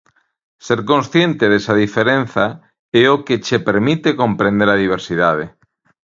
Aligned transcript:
Ser 0.67 0.77
consciente 0.91 1.45
desa 1.53 1.73
diferenza 1.83 2.45
é 3.01 3.03
o 3.15 3.17
que 3.25 3.35
che 3.47 3.57
permite 3.69 4.09
comprender 4.21 4.69
a 4.71 4.79
diversidade. 4.83 5.45